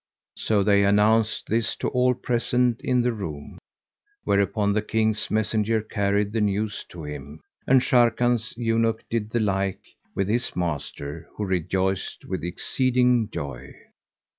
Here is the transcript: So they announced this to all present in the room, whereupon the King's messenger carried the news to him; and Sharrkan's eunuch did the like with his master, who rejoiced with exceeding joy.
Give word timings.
So 0.37 0.63
they 0.63 0.83
announced 0.83 1.45
this 1.45 1.75
to 1.75 1.87
all 1.89 2.15
present 2.15 2.81
in 2.83 3.03
the 3.03 3.13
room, 3.13 3.59
whereupon 4.23 4.73
the 4.73 4.81
King's 4.81 5.29
messenger 5.29 5.79
carried 5.79 6.31
the 6.31 6.41
news 6.41 6.83
to 6.89 7.03
him; 7.03 7.39
and 7.67 7.81
Sharrkan's 7.81 8.55
eunuch 8.57 9.07
did 9.11 9.29
the 9.29 9.39
like 9.39 9.83
with 10.15 10.27
his 10.27 10.55
master, 10.55 11.27
who 11.37 11.45
rejoiced 11.45 12.25
with 12.25 12.43
exceeding 12.43 13.29
joy. 13.29 13.75